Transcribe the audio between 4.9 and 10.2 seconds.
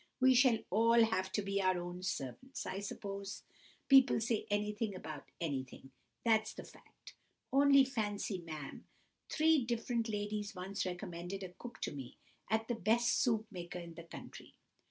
about anything, that's the fact! Only fancy, ma'am, three different